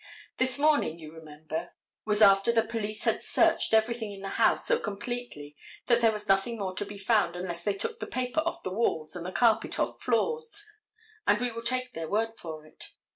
[0.37, 1.73] This morning, you remember,
[2.05, 6.27] was after the police had searched everything in the house so completely that there was
[6.27, 9.31] nothing more to be found unless they took the paper off the walls and the
[9.31, 10.65] carpets off floors,
[11.27, 12.85] and we will take their word for it.